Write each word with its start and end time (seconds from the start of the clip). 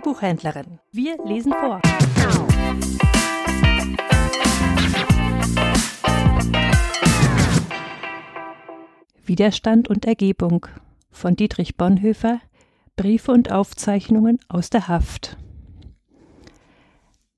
Buchhändlerin. 0.00 0.78
Wir 0.90 1.16
lesen 1.24 1.52
vor. 1.52 1.80
Widerstand 9.24 9.88
und 9.88 10.04
Ergebung 10.04 10.66
von 11.10 11.36
Dietrich 11.36 11.76
Bonhoeffer 11.76 12.40
Briefe 12.96 13.32
und 13.32 13.50
Aufzeichnungen 13.50 14.38
aus 14.48 14.70
der 14.70 14.88
Haft 14.88 15.36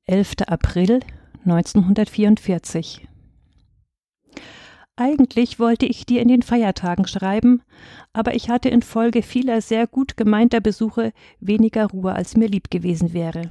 11. 0.06 0.34
April 0.46 1.00
1944 1.44 3.08
eigentlich 4.96 5.58
wollte 5.58 5.86
ich 5.86 6.06
dir 6.06 6.22
in 6.22 6.28
den 6.28 6.42
Feiertagen 6.42 7.06
schreiben, 7.06 7.62
aber 8.12 8.34
ich 8.34 8.48
hatte 8.48 8.68
infolge 8.68 9.22
vieler 9.22 9.60
sehr 9.60 9.88
gut 9.88 10.16
gemeinter 10.16 10.60
Besuche 10.60 11.12
weniger 11.40 11.86
Ruhe, 11.86 12.12
als 12.12 12.36
mir 12.36 12.48
lieb 12.48 12.70
gewesen 12.70 13.12
wäre. 13.12 13.50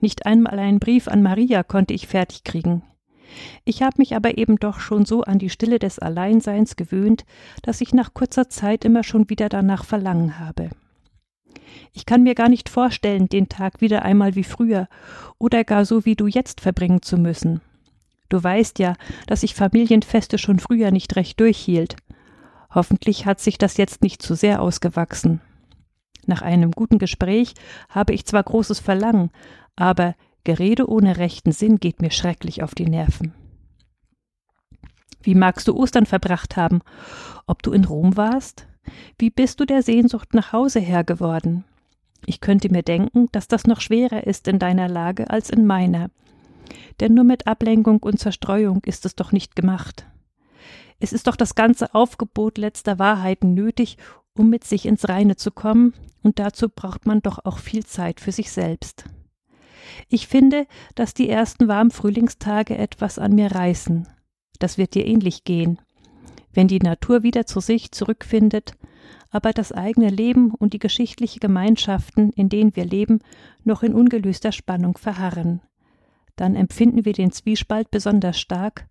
Nicht 0.00 0.26
einmal 0.26 0.58
einen 0.58 0.80
Brief 0.80 1.06
an 1.06 1.22
Maria 1.22 1.62
konnte 1.62 1.94
ich 1.94 2.08
fertig 2.08 2.42
kriegen. 2.42 2.82
Ich 3.64 3.82
habe 3.82 3.94
mich 3.98 4.16
aber 4.16 4.36
eben 4.36 4.56
doch 4.56 4.80
schon 4.80 5.04
so 5.04 5.22
an 5.22 5.38
die 5.38 5.50
Stille 5.50 5.78
des 5.78 5.98
Alleinseins 5.98 6.76
gewöhnt, 6.76 7.24
dass 7.62 7.80
ich 7.80 7.94
nach 7.94 8.12
kurzer 8.12 8.48
Zeit 8.48 8.84
immer 8.84 9.04
schon 9.04 9.30
wieder 9.30 9.48
danach 9.48 9.84
verlangen 9.84 10.38
habe. 10.38 10.70
Ich 11.92 12.04
kann 12.04 12.24
mir 12.24 12.34
gar 12.34 12.48
nicht 12.48 12.68
vorstellen, 12.68 13.28
den 13.28 13.48
Tag 13.48 13.80
wieder 13.80 14.02
einmal 14.02 14.34
wie 14.34 14.44
früher 14.44 14.88
oder 15.38 15.62
gar 15.62 15.84
so 15.84 16.04
wie 16.04 16.16
du 16.16 16.26
jetzt 16.26 16.60
verbringen 16.60 17.02
zu 17.02 17.16
müssen. 17.16 17.60
Du 18.34 18.42
weißt 18.42 18.80
ja, 18.80 18.94
dass 19.28 19.44
ich 19.44 19.54
Familienfeste 19.54 20.38
schon 20.38 20.58
früher 20.58 20.90
nicht 20.90 21.14
recht 21.14 21.38
durchhielt. 21.38 21.94
Hoffentlich 22.68 23.26
hat 23.26 23.38
sich 23.38 23.58
das 23.58 23.76
jetzt 23.76 24.02
nicht 24.02 24.22
zu 24.22 24.34
sehr 24.34 24.60
ausgewachsen. 24.60 25.40
Nach 26.26 26.42
einem 26.42 26.72
guten 26.72 26.98
Gespräch 26.98 27.54
habe 27.88 28.12
ich 28.12 28.26
zwar 28.26 28.42
großes 28.42 28.80
Verlangen, 28.80 29.30
aber 29.76 30.16
Gerede 30.42 30.88
ohne 30.90 31.16
rechten 31.16 31.52
Sinn 31.52 31.78
geht 31.78 32.02
mir 32.02 32.10
schrecklich 32.10 32.64
auf 32.64 32.74
die 32.74 32.86
Nerven. 32.86 33.34
Wie 35.22 35.36
magst 35.36 35.68
du 35.68 35.76
Ostern 35.76 36.04
verbracht 36.04 36.56
haben? 36.56 36.80
Ob 37.46 37.62
du 37.62 37.70
in 37.70 37.84
Rom 37.84 38.16
warst? 38.16 38.66
Wie 39.16 39.30
bist 39.30 39.60
du 39.60 39.64
der 39.64 39.84
Sehnsucht 39.84 40.34
nach 40.34 40.52
Hause 40.52 40.80
Herr 40.80 41.04
geworden? 41.04 41.62
Ich 42.26 42.40
könnte 42.40 42.68
mir 42.68 42.82
denken, 42.82 43.28
dass 43.30 43.46
das 43.46 43.68
noch 43.68 43.80
schwerer 43.80 44.26
ist 44.26 44.48
in 44.48 44.58
deiner 44.58 44.88
Lage 44.88 45.30
als 45.30 45.50
in 45.50 45.66
meiner 45.66 46.10
denn 47.00 47.14
nur 47.14 47.24
mit 47.24 47.46
Ablenkung 47.46 48.02
und 48.02 48.18
Zerstreuung 48.18 48.82
ist 48.84 49.04
es 49.06 49.14
doch 49.16 49.32
nicht 49.32 49.56
gemacht. 49.56 50.06
Es 51.00 51.12
ist 51.12 51.26
doch 51.26 51.36
das 51.36 51.54
ganze 51.54 51.94
Aufgebot 51.94 52.58
letzter 52.58 52.98
Wahrheiten 52.98 53.54
nötig, 53.54 53.98
um 54.36 54.50
mit 54.50 54.64
sich 54.64 54.86
ins 54.86 55.08
Reine 55.08 55.36
zu 55.36 55.50
kommen, 55.50 55.94
und 56.22 56.38
dazu 56.38 56.68
braucht 56.68 57.06
man 57.06 57.20
doch 57.20 57.44
auch 57.44 57.58
viel 57.58 57.84
Zeit 57.84 58.20
für 58.20 58.32
sich 58.32 58.50
selbst. 58.50 59.04
Ich 60.08 60.26
finde, 60.26 60.66
dass 60.94 61.12
die 61.12 61.28
ersten 61.28 61.68
warmen 61.68 61.90
Frühlingstage 61.90 62.78
etwas 62.78 63.18
an 63.18 63.34
mir 63.34 63.52
reißen. 63.52 64.08
Das 64.58 64.78
wird 64.78 64.94
dir 64.94 65.06
ähnlich 65.06 65.44
gehen. 65.44 65.78
Wenn 66.52 66.68
die 66.68 66.78
Natur 66.78 67.22
wieder 67.22 67.44
zu 67.44 67.60
sich 67.60 67.92
zurückfindet, 67.92 68.72
aber 69.30 69.52
das 69.52 69.72
eigene 69.72 70.08
Leben 70.08 70.52
und 70.52 70.72
die 70.72 70.78
geschichtliche 70.78 71.40
Gemeinschaften, 71.40 72.30
in 72.30 72.48
denen 72.48 72.74
wir 72.76 72.86
leben, 72.86 73.20
noch 73.64 73.82
in 73.82 73.92
ungelöster 73.92 74.52
Spannung 74.52 74.96
verharren 74.96 75.60
dann 76.36 76.56
empfinden 76.56 77.04
wir 77.04 77.12
den 77.12 77.32
Zwiespalt 77.32 77.90
besonders 77.90 78.38
stark, 78.38 78.86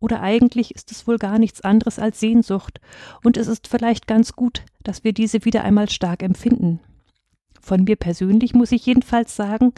oder 0.00 0.20
eigentlich 0.20 0.74
ist 0.74 0.92
es 0.92 1.06
wohl 1.06 1.18
gar 1.18 1.38
nichts 1.38 1.60
anderes 1.60 1.98
als 1.98 2.20
Sehnsucht, 2.20 2.80
und 3.24 3.36
es 3.36 3.48
ist 3.48 3.68
vielleicht 3.68 4.06
ganz 4.06 4.32
gut, 4.34 4.62
dass 4.82 5.04
wir 5.04 5.12
diese 5.12 5.44
wieder 5.44 5.64
einmal 5.64 5.88
stark 5.90 6.22
empfinden. 6.22 6.80
Von 7.60 7.84
mir 7.84 7.96
persönlich 7.96 8.54
muss 8.54 8.72
ich 8.72 8.86
jedenfalls 8.86 9.36
sagen, 9.36 9.72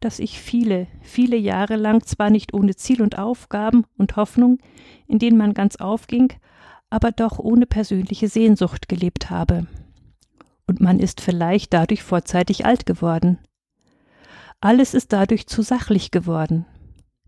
dass 0.00 0.18
ich 0.18 0.40
viele, 0.40 0.86
viele 1.02 1.36
Jahre 1.36 1.76
lang 1.76 2.04
zwar 2.04 2.30
nicht 2.30 2.54
ohne 2.54 2.74
Ziel 2.74 3.02
und 3.02 3.18
Aufgaben 3.18 3.84
und 3.96 4.16
Hoffnung, 4.16 4.58
in 5.06 5.18
denen 5.18 5.36
man 5.36 5.54
ganz 5.54 5.76
aufging, 5.76 6.32
aber 6.90 7.12
doch 7.12 7.38
ohne 7.38 7.66
persönliche 7.66 8.28
Sehnsucht 8.28 8.88
gelebt 8.88 9.30
habe. 9.30 9.66
Und 10.66 10.80
man 10.80 10.98
ist 10.98 11.20
vielleicht 11.20 11.72
dadurch 11.72 12.02
vorzeitig 12.02 12.66
alt 12.66 12.86
geworden. 12.86 13.38
Alles 14.60 14.92
ist 14.92 15.12
dadurch 15.12 15.46
zu 15.46 15.62
sachlich 15.62 16.10
geworden. 16.10 16.66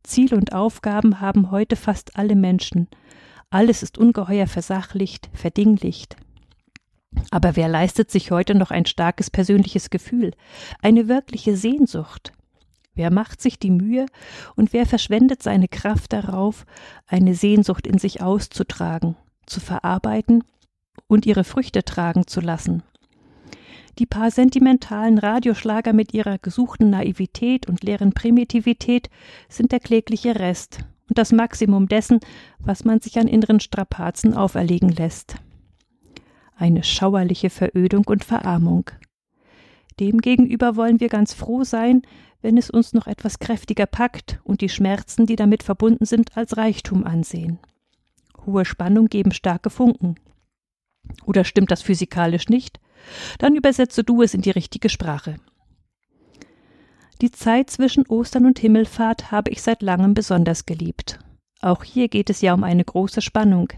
Ziel 0.03 0.35
und 0.35 0.53
Aufgaben 0.53 1.21
haben 1.21 1.53
heute 1.53 1.77
fast 1.77 2.17
alle 2.17 2.35
Menschen. 2.35 2.89
Alles 3.51 3.85
ist 3.85 3.99
ungeheuer 3.99 4.49
versachlicht, 4.49 5.31
verdinglicht. 5.33 6.17
Aber 7.31 7.55
wer 7.55 7.69
leistet 7.69 8.11
sich 8.11 8.33
heute 8.33 8.57
noch 8.57 8.73
ein 8.73 8.85
starkes 8.85 9.31
persönliches 9.31 9.91
Gefühl, 9.91 10.33
eine 10.83 11.07
wirkliche 11.07 11.57
Sehnsucht? 11.57 12.33
Wer 12.95 13.13
macht 13.13 13.41
sich 13.41 13.61
die 13.61 13.71
Mühe 13.71 14.07
und 14.57 14.73
wer 14.73 14.85
verschwendet 14.85 15.41
seine 15.41 15.69
Kraft 15.69 16.13
darauf, 16.13 16.67
eine 17.07 17.37
Sehnsucht 17.37 17.87
in 17.87 17.99
sich 17.99 18.23
auszutragen, 18.23 19.17
zu 19.47 19.61
verarbeiten 19.61 20.43
und 21.07 21.27
ihre 21.27 21.45
Früchte 21.45 21.85
tragen 21.85 22.27
zu 22.27 22.41
lassen? 22.41 22.83
Die 23.99 24.07
paar 24.07 24.31
sentimentalen 24.31 25.19
Radioschlager 25.19 25.93
mit 25.93 26.15
ihrer 26.15 26.39
gesuchten 26.39 26.91
Naivität 26.91 27.69
und 27.69 27.83
leeren 27.83 28.13
Primitivität 28.13 29.11
sind 29.49 29.73
der 29.73 29.81
klägliche 29.81 30.39
Rest 30.39 30.81
und 31.09 31.19
das 31.19 31.33
Maximum 31.33 31.89
dessen, 31.89 32.21
was 32.59 32.85
man 32.85 33.01
sich 33.01 33.19
an 33.19 33.29
inneren 33.29 33.61
Strapazen 33.61 34.35
auferlegen 34.35 34.91
lässt. 34.91 35.37
Eine 36.57 36.85
schauerliche 36.85 37.51
Verödung 37.51 38.05
und 38.07 38.25
Verarmung. 38.25 38.91
Demgegenüber 39.99 40.77
wollen 40.77 41.01
wir 41.01 41.09
ganz 41.09 41.35
froh 41.35 41.65
sein, 41.65 42.03
wenn 42.43 42.57
es 42.57 42.71
uns 42.71 42.95
noch 42.95 43.07
etwas 43.07 43.39
kräftiger 43.39 43.87
packt 43.87 44.41
und 44.45 44.61
die 44.61 44.69
Schmerzen, 44.69 45.27
die 45.27 45.37
damit 45.37 45.63
verbunden 45.63 46.07
sind, 46.07 46.37
als 46.37 46.57
Reichtum 46.57 47.05
ansehen. 47.05 47.59
Hohe 48.47 48.65
Spannung 48.65 49.09
geben 49.09 49.33
starke 49.33 49.69
Funken. 49.69 50.15
Oder 51.27 51.45
stimmt 51.45 51.71
das 51.71 51.83
physikalisch 51.83 52.49
nicht? 52.49 52.81
Dann 53.39 53.57
übersetze 53.57 54.05
du 54.05 54.23
es 54.23 54.35
in 54.35 54.43
die 54.43 54.51
richtige 54.51 54.89
Sprache. 54.89 55.37
Die 57.21 57.31
Zeit 57.31 57.69
zwischen 57.69 58.07
Ostern 58.07 58.47
und 58.47 58.59
Himmelfahrt 58.59 59.31
habe 59.31 59.51
ich 59.51 59.61
seit 59.61 59.83
langem 59.83 60.15
besonders 60.15 60.65
geliebt. 60.65 61.19
Auch 61.61 61.85
hier 61.85 62.09
geht 62.09 62.31
es 62.31 62.41
ja 62.41 62.55
um 62.55 62.65
eine 62.65 62.85
große 62.85 63.21
Spannung. 63.21 63.69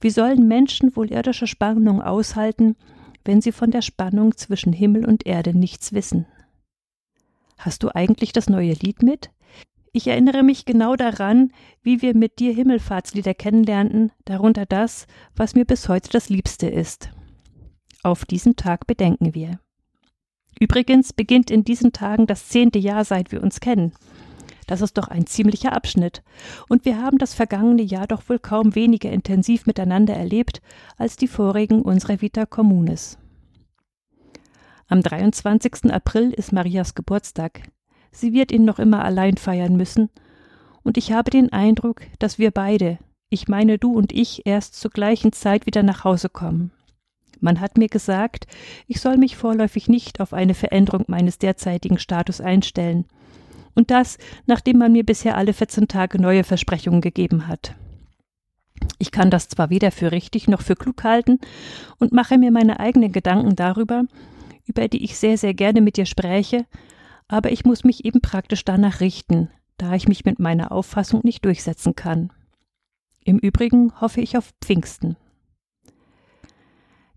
Wie 0.00 0.10
sollen 0.10 0.48
Menschen 0.48 0.96
wohl 0.96 1.12
irdische 1.12 1.46
Spannung 1.46 2.02
aushalten, 2.02 2.76
wenn 3.24 3.40
sie 3.40 3.52
von 3.52 3.70
der 3.70 3.82
Spannung 3.82 4.36
zwischen 4.36 4.72
Himmel 4.72 5.04
und 5.04 5.26
Erde 5.26 5.56
nichts 5.56 5.92
wissen? 5.92 6.26
Hast 7.58 7.82
du 7.82 7.94
eigentlich 7.94 8.32
das 8.32 8.48
neue 8.48 8.72
Lied 8.72 9.02
mit? 9.02 9.30
Ich 9.92 10.06
erinnere 10.06 10.42
mich 10.42 10.64
genau 10.64 10.96
daran, 10.96 11.52
wie 11.82 12.02
wir 12.02 12.14
mit 12.14 12.38
dir 12.38 12.52
Himmelfahrtslieder 12.52 13.34
kennenlernten, 13.34 14.12
darunter 14.24 14.66
das, 14.66 15.06
was 15.34 15.54
mir 15.54 15.64
bis 15.64 15.88
heute 15.88 16.10
das 16.10 16.28
Liebste 16.28 16.68
ist. 16.68 17.10
Auf 18.08 18.24
diesen 18.24 18.56
Tag 18.56 18.86
bedenken 18.86 19.34
wir. 19.34 19.60
Übrigens 20.58 21.12
beginnt 21.12 21.50
in 21.50 21.64
diesen 21.64 21.92
Tagen 21.92 22.26
das 22.26 22.48
zehnte 22.48 22.78
Jahr, 22.78 23.04
seit 23.04 23.32
wir 23.32 23.42
uns 23.42 23.60
kennen. 23.60 23.92
Das 24.66 24.80
ist 24.80 24.96
doch 24.96 25.08
ein 25.08 25.26
ziemlicher 25.26 25.74
Abschnitt. 25.74 26.22
Und 26.70 26.86
wir 26.86 27.02
haben 27.02 27.18
das 27.18 27.34
vergangene 27.34 27.82
Jahr 27.82 28.06
doch 28.06 28.26
wohl 28.30 28.38
kaum 28.38 28.74
weniger 28.74 29.10
intensiv 29.10 29.66
miteinander 29.66 30.14
erlebt 30.14 30.62
als 30.96 31.16
die 31.16 31.28
vorigen 31.28 31.82
unserer 31.82 32.22
Vita 32.22 32.46
Communis. 32.46 33.18
Am 34.88 35.02
23. 35.02 35.92
April 35.92 36.30
ist 36.30 36.54
Marias 36.54 36.94
Geburtstag. 36.94 37.60
Sie 38.10 38.32
wird 38.32 38.52
ihn 38.52 38.64
noch 38.64 38.78
immer 38.78 39.04
allein 39.04 39.36
feiern 39.36 39.76
müssen. 39.76 40.08
Und 40.82 40.96
ich 40.96 41.12
habe 41.12 41.30
den 41.30 41.52
Eindruck, 41.52 42.00
dass 42.20 42.38
wir 42.38 42.52
beide, 42.52 42.96
ich 43.28 43.48
meine 43.48 43.76
du 43.76 43.92
und 43.92 44.14
ich, 44.14 44.46
erst 44.46 44.80
zur 44.80 44.92
gleichen 44.92 45.34
Zeit 45.34 45.66
wieder 45.66 45.82
nach 45.82 46.04
Hause 46.04 46.30
kommen. 46.30 46.72
Man 47.40 47.60
hat 47.60 47.78
mir 47.78 47.88
gesagt, 47.88 48.46
ich 48.86 49.00
soll 49.00 49.16
mich 49.16 49.36
vorläufig 49.36 49.88
nicht 49.88 50.20
auf 50.20 50.32
eine 50.32 50.54
Veränderung 50.54 51.04
meines 51.06 51.38
derzeitigen 51.38 51.98
Status 51.98 52.40
einstellen. 52.40 53.04
Und 53.74 53.90
das, 53.90 54.18
nachdem 54.46 54.78
man 54.78 54.92
mir 54.92 55.04
bisher 55.04 55.36
alle 55.36 55.52
14 55.52 55.88
Tage 55.88 56.20
neue 56.20 56.44
Versprechungen 56.44 57.00
gegeben 57.00 57.46
hat. 57.46 57.74
Ich 58.98 59.12
kann 59.12 59.30
das 59.30 59.48
zwar 59.48 59.70
weder 59.70 59.90
für 59.90 60.12
richtig 60.12 60.48
noch 60.48 60.62
für 60.62 60.74
klug 60.74 61.04
halten 61.04 61.38
und 61.98 62.12
mache 62.12 62.38
mir 62.38 62.50
meine 62.50 62.80
eigenen 62.80 63.12
Gedanken 63.12 63.56
darüber, 63.56 64.04
über 64.66 64.88
die 64.88 65.04
ich 65.04 65.16
sehr, 65.16 65.38
sehr 65.38 65.54
gerne 65.54 65.80
mit 65.80 65.96
dir 65.96 66.06
spräche, 66.06 66.66
aber 67.28 67.52
ich 67.52 67.64
muss 67.64 67.84
mich 67.84 68.04
eben 68.04 68.20
praktisch 68.20 68.64
danach 68.64 69.00
richten, 69.00 69.50
da 69.76 69.94
ich 69.94 70.08
mich 70.08 70.24
mit 70.24 70.38
meiner 70.38 70.72
Auffassung 70.72 71.20
nicht 71.22 71.44
durchsetzen 71.44 71.94
kann. 71.94 72.32
Im 73.24 73.38
Übrigen 73.38 73.92
hoffe 74.00 74.20
ich 74.20 74.36
auf 74.36 74.52
Pfingsten. 74.60 75.16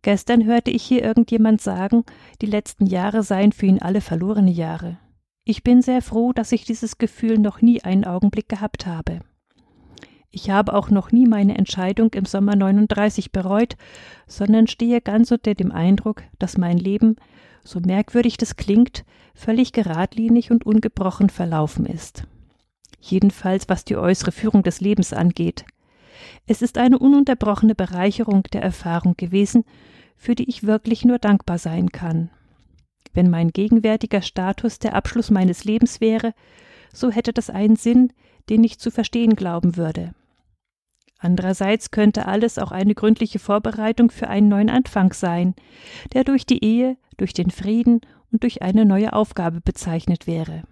Gestern 0.03 0.45
hörte 0.45 0.71
ich 0.71 0.83
hier 0.83 1.03
irgendjemand 1.03 1.62
sagen, 1.62 2.03
die 2.42 2.48
letzten 2.48 2.88
Jahre 2.88 3.24
seien 3.24 3.51
für 3.51 3.68
ihn 3.68 3.80
alle 3.80 4.01
verlorene 4.01 4.51
Jahre. 4.51 4.98
Ich 5.44 5.63
bin 5.63 5.81
sehr 5.81 6.01
froh, 6.01 6.33
dass 6.33 6.51
ich 6.51 6.65
dieses 6.65 6.98
Gefühl 6.98 7.38
noch 7.38 7.62
nie 7.62 7.83
einen 7.83 8.06
Augenblick 8.06 8.50
gehabt 8.50 8.86
habe. 8.86 9.19
Ich 10.31 10.50
habe 10.50 10.74
auch 10.74 10.89
noch 10.89 11.12
nie 11.12 11.27
meine 11.27 11.57
Entscheidung 11.57 12.13
im 12.13 12.25
Sommer 12.25 12.56
39 12.56 13.31
bereut, 13.31 13.75
sondern 14.27 14.68
stehe 14.68 15.01
ganz 15.01 15.30
unter 15.31 15.53
dem 15.53 15.71
Eindruck, 15.71 16.24
dass 16.39 16.57
mein 16.57 16.77
Leben 16.77 17.18
so 17.63 17.80
merkwürdig 17.80 18.38
das 18.38 18.56
klingt, 18.56 19.03
völlig 19.36 19.74
geradlinig 19.74 20.51
und 20.51 20.65
ungebrochen 20.65 21.30
verlaufen 21.30 21.86
ist. 21.86 22.24
Jedenfalls 23.00 23.68
was 23.68 23.83
die 23.83 23.98
äußere 23.98 24.31
Führung 24.31 24.63
des 24.63 24.80
Lebens 24.80 25.12
angeht. 25.12 25.65
Es 26.45 26.61
ist 26.61 26.77
eine 26.77 26.99
ununterbrochene 26.99 27.75
Bereicherung 27.75 28.43
der 28.43 28.61
Erfahrung 28.61 29.15
gewesen, 29.17 29.63
für 30.15 30.35
die 30.35 30.49
ich 30.49 30.63
wirklich 30.63 31.05
nur 31.05 31.19
dankbar 31.19 31.57
sein 31.57 31.91
kann. 31.91 32.29
Wenn 33.13 33.29
mein 33.29 33.49
gegenwärtiger 33.49 34.21
Status 34.21 34.79
der 34.79 34.95
Abschluss 34.95 35.31
meines 35.31 35.63
Lebens 35.63 35.99
wäre, 35.99 36.33
so 36.93 37.11
hätte 37.11 37.33
das 37.33 37.49
einen 37.49 37.75
Sinn, 37.75 38.13
den 38.49 38.63
ich 38.63 38.79
zu 38.79 38.91
verstehen 38.91 39.35
glauben 39.35 39.77
würde. 39.77 40.13
Andererseits 41.19 41.91
könnte 41.91 42.25
alles 42.25 42.57
auch 42.57 42.71
eine 42.71 42.95
gründliche 42.95 43.37
Vorbereitung 43.37 44.09
für 44.09 44.27
einen 44.27 44.47
neuen 44.47 44.69
Anfang 44.69 45.13
sein, 45.13 45.53
der 46.13 46.23
durch 46.23 46.45
die 46.45 46.63
Ehe, 46.63 46.97
durch 47.17 47.33
den 47.33 47.51
Frieden 47.51 48.01
und 48.31 48.43
durch 48.43 48.63
eine 48.63 48.85
neue 48.85 49.13
Aufgabe 49.13 49.61
bezeichnet 49.61 50.25
wäre. 50.25 50.63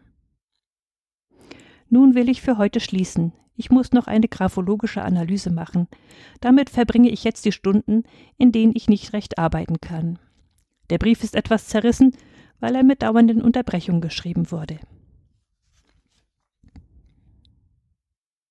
Nun 1.89 2.15
will 2.15 2.29
ich 2.29 2.41
für 2.41 2.57
heute 2.57 2.79
schließen. 2.79 3.33
Ich 3.59 3.69
muss 3.69 3.91
noch 3.91 4.07
eine 4.07 4.29
graphologische 4.29 5.01
Analyse 5.01 5.51
machen. 5.51 5.89
Damit 6.39 6.69
verbringe 6.69 7.09
ich 7.09 7.25
jetzt 7.25 7.44
die 7.44 7.51
Stunden, 7.51 8.03
in 8.38 8.53
denen 8.53 8.71
ich 8.73 8.88
nicht 8.88 9.11
recht 9.11 9.38
arbeiten 9.38 9.81
kann. 9.81 10.17
Der 10.89 10.97
Brief 10.97 11.25
ist 11.25 11.35
etwas 11.35 11.67
zerrissen, 11.67 12.15
weil 12.61 12.73
er 12.73 12.83
mit 12.83 13.01
dauernden 13.01 13.41
Unterbrechungen 13.41 14.00
geschrieben 14.00 14.50
wurde. 14.50 14.79